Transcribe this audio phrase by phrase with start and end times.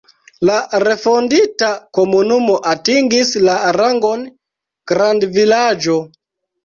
[0.49, 1.67] La refondita
[1.99, 4.25] komunumo atingis la rangon
[4.93, 5.99] grandvilaĝo.